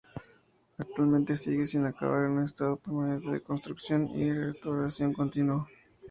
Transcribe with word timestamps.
Actualmente 0.79 1.35
sigue 1.37 1.67
sin 1.67 1.85
acabar, 1.85 2.25
en 2.25 2.31
un 2.31 2.43
estado 2.45 2.75
permanente 2.77 3.29
de 3.29 3.43
construcción 3.43 4.09
y 4.09 4.33
restauración 4.33 5.13
continuo. 5.13 5.67